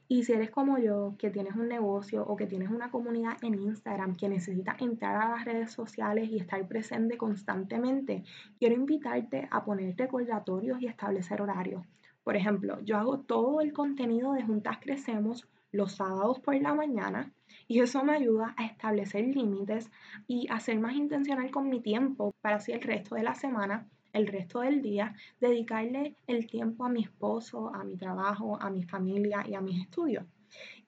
Y 0.06 0.24
si 0.24 0.32
eres 0.32 0.50
como 0.50 0.78
yo, 0.78 1.14
que 1.18 1.30
tienes 1.30 1.54
un 1.54 1.68
negocio 1.68 2.24
o 2.26 2.36
que 2.36 2.46
tienes 2.46 2.70
una 2.70 2.90
comunidad 2.90 3.36
en 3.42 3.54
Instagram 3.54 4.16
que 4.16 4.28
necesita 4.28 4.76
entrar 4.78 5.16
a 5.16 5.30
las 5.30 5.44
redes 5.44 5.72
sociales 5.72 6.28
y 6.28 6.38
estar 6.38 6.66
presente 6.68 7.16
constantemente, 7.16 8.22
quiero 8.58 8.74
invitarte 8.74 9.48
a 9.50 9.64
poner 9.64 9.96
recordatorios 9.96 10.80
y 10.82 10.86
establecer 10.86 11.40
horarios. 11.40 11.86
Por 12.22 12.36
ejemplo, 12.36 12.80
yo 12.80 12.98
hago 12.98 13.20
todo 13.20 13.60
el 13.60 13.72
contenido 13.72 14.32
de 14.32 14.42
Juntas 14.42 14.78
Crecemos 14.80 15.48
los 15.72 15.92
sábados 15.92 16.38
por 16.38 16.54
la 16.54 16.74
mañana 16.74 17.32
y 17.66 17.80
eso 17.80 18.04
me 18.04 18.14
ayuda 18.14 18.54
a 18.56 18.64
establecer 18.64 19.24
límites 19.24 19.90
y 20.26 20.46
a 20.50 20.60
ser 20.60 20.78
más 20.78 20.94
intencional 20.94 21.50
con 21.50 21.68
mi 21.68 21.80
tiempo 21.80 22.34
para 22.40 22.56
así 22.56 22.72
el 22.72 22.80
resto 22.80 23.16
de 23.16 23.24
la 23.24 23.34
semana, 23.34 23.88
el 24.14 24.26
resto 24.26 24.60
del 24.60 24.80
día, 24.80 25.14
dedicarle 25.40 26.16
el 26.26 26.46
tiempo 26.46 26.86
a 26.86 26.88
mi 26.88 27.02
esposo, 27.02 27.74
a 27.74 27.84
mi 27.84 27.96
trabajo, 27.96 28.56
a 28.60 28.70
mi 28.70 28.82
familia 28.84 29.44
y 29.46 29.54
a 29.54 29.60
mis 29.60 29.82
estudios. 29.82 30.24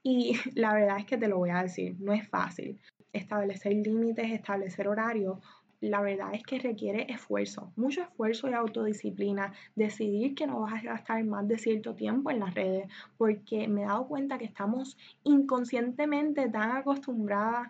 Y 0.02 0.32
la 0.54 0.72
verdad 0.72 0.98
es 1.00 1.04
que 1.04 1.18
te 1.18 1.28
lo 1.28 1.36
voy 1.36 1.50
a 1.50 1.62
decir, 1.62 1.96
no 1.98 2.14
es 2.14 2.26
fácil 2.28 2.78
establecer 3.12 3.72
límites, 3.74 4.30
establecer 4.30 4.88
horarios 4.88 5.38
la 5.80 6.00
verdad 6.00 6.30
es 6.32 6.42
que 6.42 6.58
requiere 6.58 7.06
esfuerzo, 7.12 7.72
mucho 7.76 8.02
esfuerzo 8.02 8.48
y 8.48 8.54
autodisciplina, 8.54 9.52
decidir 9.74 10.34
que 10.34 10.46
no 10.46 10.60
vas 10.60 10.74
a 10.74 10.82
gastar 10.82 11.24
más 11.24 11.46
de 11.46 11.58
cierto 11.58 11.94
tiempo 11.94 12.30
en 12.30 12.40
las 12.40 12.54
redes, 12.54 12.88
porque 13.18 13.68
me 13.68 13.82
he 13.82 13.86
dado 13.86 14.08
cuenta 14.08 14.38
que 14.38 14.46
estamos 14.46 14.96
inconscientemente 15.22 16.48
tan 16.48 16.72
acostumbradas 16.72 17.68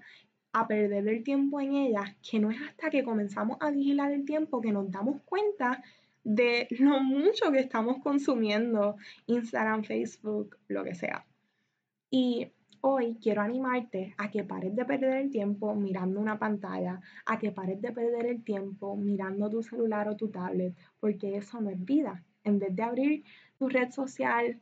a 0.58 0.66
perder 0.66 1.06
el 1.06 1.22
tiempo 1.22 1.60
en 1.60 1.74
ellas 1.74 2.16
que 2.22 2.38
no 2.38 2.50
es 2.50 2.58
hasta 2.62 2.88
que 2.88 3.04
comenzamos 3.04 3.58
a 3.60 3.70
vigilar 3.70 4.10
el 4.12 4.24
tiempo 4.24 4.62
que 4.62 4.72
nos 4.72 4.90
damos 4.90 5.20
cuenta 5.22 5.82
de 6.24 6.66
lo 6.70 6.98
mucho 7.00 7.52
que 7.52 7.60
estamos 7.60 7.98
consumiendo 8.02 8.96
Instagram, 9.26 9.84
Facebook, 9.84 10.56
lo 10.68 10.82
que 10.82 10.94
sea. 10.94 11.26
Y 12.10 12.50
Hoy 12.88 13.16
quiero 13.20 13.42
animarte 13.42 14.14
a 14.16 14.30
que 14.30 14.44
pares 14.44 14.76
de 14.76 14.84
perder 14.84 15.16
el 15.16 15.30
tiempo 15.30 15.74
mirando 15.74 16.20
una 16.20 16.38
pantalla, 16.38 17.00
a 17.24 17.36
que 17.36 17.50
pares 17.50 17.82
de 17.82 17.90
perder 17.90 18.26
el 18.26 18.44
tiempo 18.44 18.96
mirando 18.96 19.50
tu 19.50 19.60
celular 19.60 20.08
o 20.08 20.14
tu 20.14 20.28
tablet, 20.28 20.72
porque 21.00 21.36
eso 21.36 21.60
no 21.60 21.70
es 21.70 21.84
vida. 21.84 22.22
En 22.44 22.60
vez 22.60 22.76
de 22.76 22.82
abrir 22.84 23.24
tu 23.58 23.68
red 23.68 23.90
social 23.90 24.60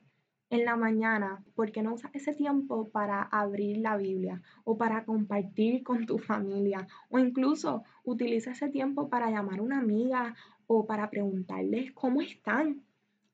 en 0.51 0.65
la 0.65 0.77
mañana, 0.77 1.43
¿por 1.55 1.73
qué 1.73 1.83
no 1.83 1.95
usas 1.95 2.15
ese 2.15 2.33
tiempo 2.33 2.89
para 2.91 3.23
abrir 3.23 3.79
la 3.79 3.97
Biblia 3.97 4.41
o 4.65 4.77
para 4.77 5.05
compartir 5.05 5.83
con 5.83 6.07
tu 6.07 6.19
familia? 6.19 6.87
O 7.09 7.19
incluso 7.19 7.83
utiliza 8.05 8.53
ese 8.53 8.69
tiempo 8.69 9.09
para 9.09 9.31
llamar 9.31 9.59
a 9.59 9.63
una 9.63 9.79
amiga 9.79 10.35
o 10.67 10.87
para 10.87 11.11
preguntarles 11.11 11.93
cómo 11.93 12.23
están 12.23 12.84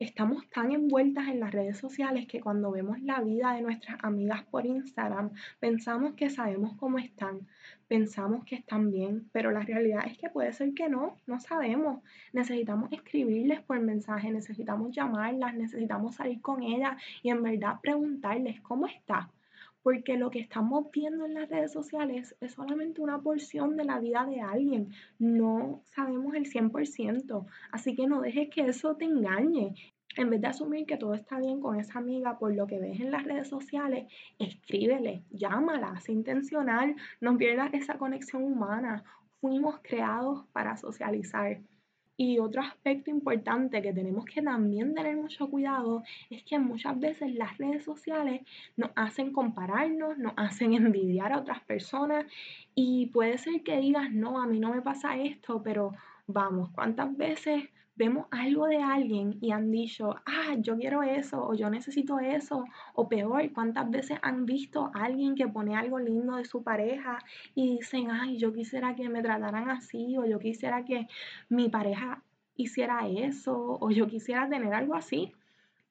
estamos 0.01 0.49
tan 0.49 0.73
envueltas 0.73 1.29
en 1.29 1.41
las 1.41 1.53
redes 1.53 1.77
sociales 1.77 2.27
que 2.27 2.41
cuando 2.41 2.71
vemos 2.71 3.01
la 3.03 3.21
vida 3.21 3.53
de 3.53 3.61
nuestras 3.61 4.03
amigas 4.03 4.43
por 4.45 4.65
Instagram, 4.65 5.31
pensamos 5.61 6.15
que 6.15 6.31
sabemos 6.31 6.75
cómo 6.79 6.99
están, 6.99 7.47
pensamos 7.87 8.47
que 8.47 8.57
están 8.57 8.91
bien, 8.91 9.29
pero 9.31 9.51
la 9.51 9.61
realidad 9.61 10.07
es 10.07 10.17
que 10.17 10.31
puede 10.31 10.55
ser 10.55 10.73
que 10.73 10.89
no, 10.89 11.19
no 11.27 11.39
sabemos. 11.39 12.03
Necesitamos 12.33 12.91
escribirles 12.93 13.61
por 13.61 13.79
mensaje, 13.79 14.33
necesitamos 14.33 14.91
llamarlas, 14.97 15.55
necesitamos 15.55 16.15
salir 16.17 16.41
con 16.41 16.63
ellas 16.63 16.97
y 17.23 17.29
en 17.29 17.43
verdad 17.43 17.79
preguntarles 17.83 18.59
cómo 18.63 18.87
está 18.87 19.29
porque 19.83 20.17
lo 20.17 20.31
que 20.31 20.41
estamos 20.41 20.91
viendo 20.93 21.27
en 21.27 21.35
las 21.35 21.49
redes 21.49 21.73
sociales 21.73 22.37
es 22.41 22.53
solamente 22.53 23.01
una 23.01 23.21
porción 23.21 23.77
de 23.77 23.85
la 23.85 23.99
vida 23.99 24.27
de 24.27 24.41
alguien, 24.41 24.93
no 25.19 25.83
sabemos 25.85 26.35
el 26.35 26.47
100%, 26.47 27.47
así 27.73 27.95
que 27.95 28.07
no 28.07 28.21
dejes 28.21 28.51
que 28.51 28.63
eso 28.63 28.97
te 28.97 29.05
engañe. 29.05 29.75
En 30.17 30.29
vez 30.29 30.41
de 30.41 30.49
asumir 30.49 30.87
que 30.87 30.97
todo 30.97 31.15
está 31.15 31.39
bien 31.39 31.61
con 31.61 31.79
esa 31.79 32.01
amiga 32.01 32.37
por 32.37 32.53
lo 32.53 32.67
que 32.67 32.81
ves 32.81 32.99
en 32.99 33.13
las 33.13 33.25
redes 33.25 33.49
sociales, 33.49 34.13
escríbele, 34.39 35.23
llámala, 35.31 36.01
sé 36.01 36.13
intencional, 36.13 36.97
no 37.21 37.37
pierdas 37.39 37.73
esa 37.75 37.97
conexión 37.97 38.43
humana. 38.43 39.05
Fuimos 39.41 39.79
creados 39.83 40.47
para 40.53 40.77
socializar. 40.77 41.61
Y 42.23 42.39
otro 42.39 42.61
aspecto 42.61 43.09
importante 43.11 43.81
que 43.81 43.95
tenemos 43.95 44.27
que 44.27 44.43
también 44.43 44.95
tener 44.95 45.17
mucho 45.17 45.49
cuidado 45.49 46.03
es 46.29 46.43
que 46.43 46.59
muchas 46.59 47.01
veces 47.01 47.35
las 47.35 47.57
redes 47.57 47.83
sociales 47.83 48.43
nos 48.77 48.91
hacen 48.95 49.33
compararnos, 49.33 50.19
nos 50.19 50.35
hacen 50.37 50.75
envidiar 50.75 51.33
a 51.33 51.39
otras 51.39 51.61
personas. 51.63 52.27
Y 52.75 53.07
puede 53.07 53.39
ser 53.39 53.63
que 53.63 53.79
digas, 53.79 54.13
no, 54.13 54.39
a 54.39 54.47
mí 54.47 54.61
no 54.61 54.71
me 54.71 54.83
pasa 54.83 55.17
esto, 55.17 55.63
pero 55.63 55.95
vamos, 56.27 56.69
¿cuántas 56.75 57.17
veces 57.17 57.71
vemos 58.01 58.27
algo 58.31 58.67
de 58.67 58.79
alguien 58.79 59.37
y 59.43 59.51
han 59.53 59.71
dicho, 59.71 60.17
ah, 60.25 60.55
yo 60.59 60.79
quiero 60.79 61.03
eso 61.03 61.47
o 61.47 61.53
yo 61.53 61.69
necesito 61.69 62.19
eso? 62.19 62.65
O 62.95 63.11
peor, 63.11 63.53
¿cuántas 63.53 63.91
veces 63.91 64.19
han 64.23 64.47
visto 64.47 64.91
a 64.95 65.05
alguien 65.05 65.35
que 65.35 65.47
pone 65.47 65.77
algo 65.77 65.99
lindo 65.99 66.37
de 66.37 66.47
su 66.47 66.63
pareja 66.63 67.19
y 67.55 67.77
dicen, 67.77 68.11
ay, 68.11 68.39
yo 68.39 68.55
quisiera 68.55 68.95
que 68.95 69.11
me 69.11 69.23
trataran 69.23 69.69
así 69.69 70.17
o 70.17 70.25
yo 70.25 70.39
quisiera 70.39 70.83
que 70.83 71.09
mi 71.51 71.69
pareja 71.69 72.23
hiciera 72.57 73.07
eso 73.07 73.77
o 73.79 73.91
yo 73.91 74.07
quisiera 74.07 74.49
tener 74.49 74.73
algo 74.73 74.95
así? 74.95 75.35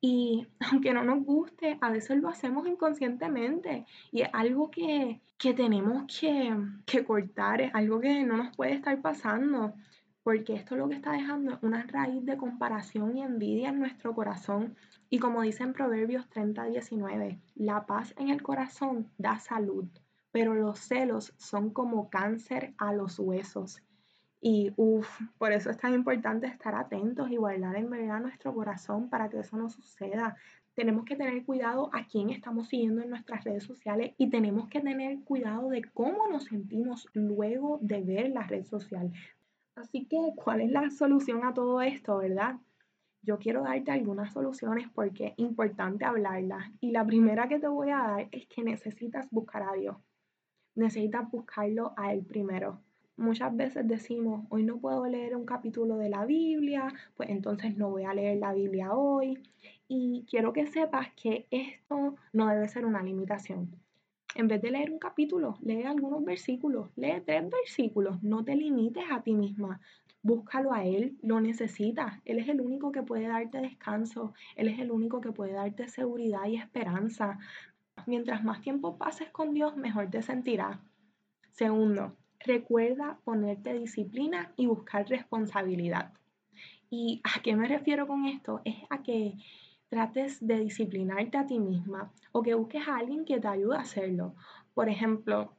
Y 0.02 0.48
aunque 0.72 0.94
no 0.94 1.04
nos 1.04 1.24
guste, 1.24 1.78
a 1.80 1.92
veces 1.92 2.18
lo 2.18 2.30
hacemos 2.30 2.68
inconscientemente 2.68 3.86
y 4.12 4.22
es 4.22 4.30
algo 4.34 4.72
que, 4.72 5.22
tenemos 5.38 6.06
que, 6.20 6.58
que 6.88 7.06
cortar, 7.06 7.62
es 7.62 7.76
algo 7.76 8.00
que 8.00 8.24
no 8.24 8.38
nos 8.38 8.56
puede 8.56 8.74
estar 8.74 9.00
pasando 9.00 9.76
porque 10.24 10.54
esto 10.54 10.76
lo 10.76 10.90
que 10.90 10.96
está 10.96 11.14
dejando 11.14 11.54
es 11.54 11.64
una 11.64 11.84
raíz 11.84 12.26
de 12.26 12.38
comparación 12.38 13.18
y 13.18 13.24
envidia 13.24 13.70
en 13.70 13.80
nuestro 13.80 14.14
corazón. 14.14 14.76
Y 15.10 15.20
como 15.20 15.42
dice 15.42 15.64
en 15.64 15.74
Proverbios 15.74 16.30
30, 16.30 16.66
19, 16.66 17.40
la 17.56 17.86
paz 17.86 18.14
en 18.18 18.30
el 18.30 18.42
corazón 18.42 19.10
da 19.18 19.40
salud, 19.40 19.88
pero 20.32 20.54
los 20.54 20.80
celos 20.80 21.34
son 21.38 21.72
como 21.72 22.10
cáncer 22.10 22.74
a 22.78 22.94
los 22.94 23.18
huesos. 23.20 23.82
Y 24.42 24.72
uff, 24.78 25.08
por 25.38 25.52
eso 25.52 25.70
es 25.70 25.78
tan 25.78 25.94
importante 25.94 26.48
estar 26.48 26.74
atentos 26.76 27.30
y 27.30 27.36
guardar 27.36 27.76
en 27.76 27.90
verdad 27.90 28.22
nuestro 28.22 28.54
corazón 28.54 29.10
para 29.10 29.30
que 29.30 29.40
eso 29.40 29.58
no 29.58 29.70
suceda. 29.70 30.38
Tenemos 30.76 31.04
que 31.04 31.18
tener 31.18 31.44
cuidado 31.44 31.90
a 31.92 32.06
quién 32.06 32.30
estamos 32.30 32.70
siguiendo 32.70 33.02
en 33.02 33.10
nuestras 33.10 33.44
redes 33.44 33.64
sociales 33.66 34.14
y 34.18 34.30
tenemos 34.30 34.70
que 34.70 34.80
tener 34.80 35.20
cuidado 35.26 35.70
de 35.70 35.84
cómo 35.94 36.30
nos 36.30 36.46
sentimos 36.46 37.08
luego 37.14 37.80
de 37.82 38.02
ver 38.02 38.30
la 38.30 38.44
red 38.44 38.64
social. 38.64 39.12
Así 39.76 40.06
que, 40.06 40.18
¿cuál 40.36 40.62
es 40.62 40.72
la 40.72 40.90
solución 40.90 41.46
a 41.46 41.54
todo 41.54 41.82
esto, 41.82 42.18
verdad? 42.18 42.58
Yo 43.22 43.38
quiero 43.38 43.64
darte 43.64 43.92
algunas 43.92 44.32
soluciones 44.34 44.88
porque 44.94 45.28
es 45.28 45.34
importante 45.38 46.06
hablarlas. 46.06 46.72
Y 46.80 46.92
la 46.92 47.06
primera 47.06 47.48
que 47.48 47.60
te 47.60 47.68
voy 47.68 47.90
a 47.90 47.98
dar 47.98 48.28
es 48.32 48.48
que 48.48 48.64
necesitas 48.64 49.30
buscar 49.30 49.64
a 49.64 49.74
Dios. 49.74 49.98
Necesitas 50.76 51.30
buscarlo 51.30 51.94
a 51.98 52.14
Él 52.14 52.24
primero. 52.26 52.82
Muchas 53.18 53.54
veces 53.54 53.86
decimos, 53.86 54.46
hoy 54.50 54.64
no 54.64 54.80
puedo 54.80 55.06
leer 55.06 55.36
un 55.36 55.46
capítulo 55.46 55.98
de 55.98 56.08
la 56.08 56.24
Biblia, 56.26 56.88
pues 57.18 57.30
entonces 57.30 57.76
no 57.76 57.90
voy 57.90 58.06
a 58.06 58.14
leer 58.14 58.38
la 58.38 58.54
Biblia 58.54 58.94
hoy. 58.94 59.44
Y 59.90 60.26
quiero 60.30 60.54
que 60.54 60.68
sepas 60.68 61.10
que 61.22 61.46
esto 61.52 62.16
no 62.32 62.48
debe 62.48 62.70
ser 62.70 62.86
una 62.86 63.04
limitación. 63.04 63.76
En 64.36 64.48
vez 64.48 64.62
de 64.62 64.72
leer 64.72 64.92
un 64.92 65.00
capítulo, 65.00 65.58
lee 65.62 65.84
algunos 65.84 66.24
versículos, 66.24 66.90
lee 66.96 67.22
tres 67.26 67.50
versículos, 67.50 68.22
no 68.22 68.44
te 68.44 68.56
limites 68.56 69.06
a 69.12 69.22
ti 69.22 69.34
misma. 69.34 69.82
Búscalo 70.22 70.72
a 70.72 70.86
Él, 70.86 71.18
lo 71.24 71.42
necesitas. 71.42 72.20
Él 72.26 72.40
es 72.40 72.48
el 72.48 72.62
único 72.62 72.92
que 72.92 73.02
puede 73.02 73.28
darte 73.28 73.60
descanso, 73.60 74.34
Él 74.56 74.68
es 74.68 74.80
el 74.80 74.92
único 74.92 75.20
que 75.20 75.32
puede 75.32 75.54
darte 75.54 75.88
seguridad 75.88 76.46
y 76.46 76.58
esperanza. 76.58 77.40
Mientras 78.06 78.44
más 78.44 78.62
tiempo 78.62 78.98
pases 78.98 79.30
con 79.32 79.54
Dios, 79.54 79.76
mejor 79.76 80.10
te 80.10 80.22
sentirás. 80.22 80.78
Segundo, 81.52 82.16
recuerda 82.40 83.20
ponerte 83.24 83.74
disciplina 83.74 84.54
y 84.56 84.68
buscar 84.68 85.08
responsabilidad. 85.10 86.14
¿Y 86.90 87.22
a 87.24 87.42
qué 87.42 87.56
me 87.56 87.68
refiero 87.68 88.08
con 88.08 88.26
esto? 88.26 88.62
Es 88.64 88.78
a 88.90 89.02
que 89.04 89.34
trates 89.90 90.46
de 90.46 90.60
disciplinarte 90.60 91.38
a 91.38 91.48
ti 91.48 91.60
misma 91.60 92.12
o 92.32 92.42
que 92.44 92.54
busques 92.54 92.88
a 92.88 92.98
alguien 92.98 93.26
que 93.26 93.40
te 93.40 93.48
ayude 93.48 93.76
a 93.76 93.82
hacerlo. 93.82 94.36
Por 94.74 94.88
ejemplo, 94.88 95.52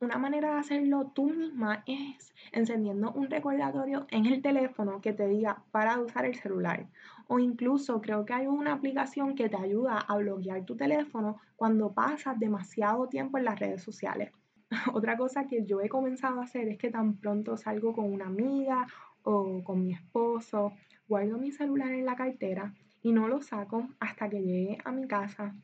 una 0.00 0.18
manera 0.18 0.54
de 0.54 0.60
hacerlo 0.60 1.12
tú 1.14 1.26
misma 1.30 1.84
es 1.86 2.34
encendiendo 2.50 3.12
un 3.12 3.30
recordatorio 3.30 4.04
en 4.10 4.26
el 4.26 4.42
teléfono 4.42 5.00
que 5.00 5.12
te 5.12 5.28
diga 5.28 5.62
para 5.70 6.00
usar 6.00 6.24
el 6.24 6.34
celular. 6.34 6.88
O 7.28 7.38
incluso 7.38 8.00
creo 8.00 8.24
que 8.24 8.34
hay 8.34 8.48
una 8.48 8.72
aplicación 8.72 9.36
que 9.36 9.48
te 9.48 9.56
ayuda 9.56 9.98
a 9.98 10.16
bloquear 10.16 10.64
tu 10.64 10.76
teléfono 10.76 11.40
cuando 11.54 11.92
pasas 11.92 12.38
demasiado 12.40 13.08
tiempo 13.08 13.38
en 13.38 13.44
las 13.44 13.60
redes 13.60 13.82
sociales. 13.82 14.32
Otra 14.92 15.16
cosa 15.16 15.46
que 15.46 15.64
yo 15.64 15.80
he 15.80 15.88
comenzado 15.88 16.40
a 16.40 16.44
hacer 16.44 16.66
es 16.66 16.78
que 16.78 16.90
tan 16.90 17.16
pronto 17.18 17.56
salgo 17.56 17.92
con 17.92 18.12
una 18.12 18.26
amiga 18.26 18.88
o 19.22 19.62
con 19.62 19.84
mi 19.84 19.92
esposo, 19.92 20.72
guardo 21.06 21.38
mi 21.38 21.52
celular 21.52 21.92
en 21.92 22.04
la 22.04 22.16
cartera 22.16 22.74
y 23.02 23.12
no 23.12 23.28
lo 23.28 23.42
saco 23.42 23.88
hasta 24.00 24.28
que 24.28 24.42
llegue 24.42 24.78
a 24.84 24.92
mi 24.92 25.06
casa 25.06 25.54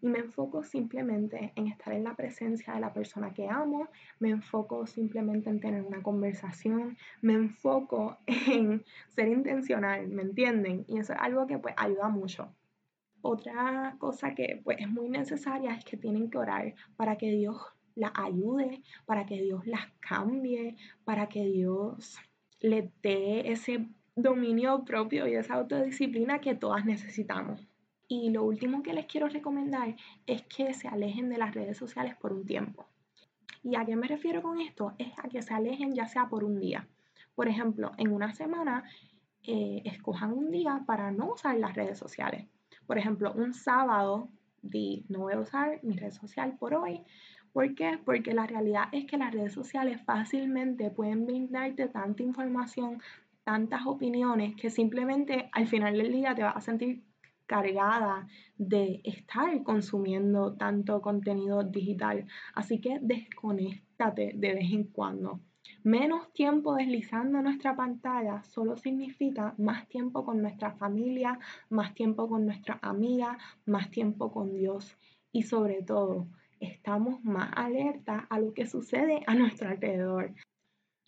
y 0.00 0.08
me 0.08 0.18
enfoco 0.18 0.62
simplemente 0.62 1.52
en 1.56 1.66
estar 1.68 1.92
en 1.92 2.04
la 2.04 2.14
presencia 2.14 2.74
de 2.74 2.80
la 2.80 2.92
persona 2.92 3.34
que 3.34 3.48
amo, 3.48 3.88
me 4.20 4.30
enfoco 4.30 4.86
simplemente 4.86 5.50
en 5.50 5.60
tener 5.60 5.82
una 5.82 6.02
conversación, 6.02 6.96
me 7.20 7.34
enfoco 7.34 8.18
en 8.26 8.84
ser 9.08 9.28
intencional, 9.28 10.08
¿me 10.08 10.22
entienden? 10.22 10.84
Y 10.88 10.98
eso 10.98 11.12
es 11.12 11.18
algo 11.20 11.46
que 11.46 11.58
pues 11.58 11.74
ayuda 11.76 12.08
mucho. 12.08 12.54
Otra 13.20 13.96
cosa 13.98 14.34
que 14.34 14.60
pues 14.62 14.78
es 14.80 14.88
muy 14.88 15.08
necesaria 15.08 15.74
es 15.74 15.84
que 15.84 15.96
tienen 15.96 16.30
que 16.30 16.38
orar 16.38 16.74
para 16.96 17.16
que 17.16 17.30
Dios 17.32 17.56
las 17.96 18.12
ayude, 18.14 18.82
para 19.06 19.26
que 19.26 19.42
Dios 19.42 19.66
las 19.66 19.86
cambie, 19.98 20.76
para 21.04 21.28
que 21.28 21.44
Dios 21.44 22.16
le 22.60 22.92
dé 23.02 23.50
ese 23.50 23.88
dominio 24.22 24.84
propio 24.84 25.26
y 25.26 25.34
esa 25.34 25.54
autodisciplina 25.54 26.40
que 26.40 26.54
todas 26.54 26.84
necesitamos. 26.84 27.66
Y 28.08 28.30
lo 28.30 28.44
último 28.44 28.82
que 28.82 28.94
les 28.94 29.06
quiero 29.06 29.28
recomendar 29.28 29.94
es 30.26 30.42
que 30.42 30.72
se 30.74 30.88
alejen 30.88 31.28
de 31.28 31.38
las 31.38 31.54
redes 31.54 31.76
sociales 31.76 32.16
por 32.16 32.32
un 32.32 32.46
tiempo. 32.46 32.86
¿Y 33.62 33.76
a 33.76 33.84
qué 33.84 33.96
me 33.96 34.08
refiero 34.08 34.42
con 34.42 34.60
esto? 34.60 34.94
Es 34.98 35.12
a 35.18 35.28
que 35.28 35.42
se 35.42 35.52
alejen 35.52 35.94
ya 35.94 36.06
sea 36.08 36.28
por 36.28 36.42
un 36.42 36.58
día. 36.58 36.88
Por 37.34 37.48
ejemplo, 37.48 37.92
en 37.98 38.12
una 38.12 38.32
semana, 38.32 38.84
eh, 39.44 39.82
escojan 39.84 40.32
un 40.32 40.50
día 40.50 40.82
para 40.86 41.10
no 41.10 41.32
usar 41.32 41.56
las 41.58 41.74
redes 41.74 41.98
sociales. 41.98 42.46
Por 42.86 42.98
ejemplo, 42.98 43.32
un 43.32 43.52
sábado, 43.52 44.28
di, 44.62 45.04
no 45.08 45.20
voy 45.20 45.34
a 45.34 45.40
usar 45.40 45.80
mi 45.82 45.96
red 45.96 46.12
social 46.12 46.56
por 46.58 46.74
hoy. 46.74 47.02
¿Por 47.52 47.74
qué? 47.74 47.98
Porque 48.04 48.34
la 48.34 48.46
realidad 48.46 48.84
es 48.92 49.06
que 49.06 49.18
las 49.18 49.32
redes 49.32 49.52
sociales 49.52 50.00
fácilmente 50.02 50.90
pueden 50.90 51.26
brindarte 51.26 51.88
tanta 51.88 52.22
información, 52.22 53.00
tantas 53.48 53.86
opiniones 53.86 54.54
que 54.56 54.68
simplemente 54.68 55.48
al 55.52 55.66
final 55.66 55.96
del 55.96 56.12
día 56.12 56.34
te 56.34 56.42
vas 56.42 56.54
a 56.54 56.60
sentir 56.60 57.02
cargada 57.46 58.28
de 58.58 59.00
estar 59.04 59.62
consumiendo 59.62 60.54
tanto 60.58 61.00
contenido 61.00 61.64
digital. 61.64 62.26
Así 62.54 62.78
que 62.78 62.98
desconéctate 63.00 64.32
de 64.34 64.52
vez 64.52 64.70
en 64.70 64.84
cuando. 64.84 65.40
Menos 65.82 66.30
tiempo 66.34 66.74
deslizando 66.74 67.40
nuestra 67.40 67.74
pantalla 67.74 68.42
solo 68.42 68.76
significa 68.76 69.54
más 69.56 69.88
tiempo 69.88 70.26
con 70.26 70.42
nuestra 70.42 70.72
familia, 70.72 71.38
más 71.70 71.94
tiempo 71.94 72.28
con 72.28 72.44
nuestra 72.44 72.78
amiga, 72.82 73.38
más 73.64 73.90
tiempo 73.90 74.30
con 74.30 74.52
Dios 74.52 74.94
y 75.32 75.44
sobre 75.44 75.82
todo 75.82 76.26
estamos 76.60 77.24
más 77.24 77.50
alerta 77.56 78.26
a 78.28 78.40
lo 78.40 78.52
que 78.52 78.66
sucede 78.66 79.22
a 79.26 79.34
nuestro 79.34 79.70
alrededor. 79.70 80.34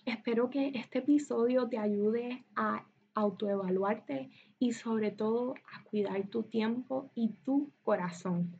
Espero 0.06 0.48
que 0.48 0.68
este 0.74 1.00
episodio 1.00 1.68
te 1.68 1.78
ayude 1.78 2.44
a 2.56 2.86
autoevaluarte 3.14 4.30
y 4.58 4.72
sobre 4.72 5.10
todo 5.10 5.54
a 5.72 5.84
cuidar 5.84 6.26
tu 6.28 6.44
tiempo 6.44 7.10
y 7.14 7.34
tu 7.44 7.70
corazón. 7.82 8.56